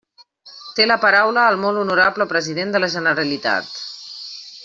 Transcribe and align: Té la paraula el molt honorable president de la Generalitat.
Té 0.77 0.87
la 0.87 0.95
paraula 1.03 1.43
el 1.49 1.59
molt 1.65 1.81
honorable 1.83 2.27
president 2.33 2.73
de 2.77 2.83
la 2.83 2.91
Generalitat. 2.97 3.69